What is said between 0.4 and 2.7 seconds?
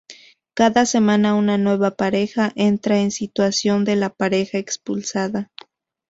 Cada semana una nueva pareja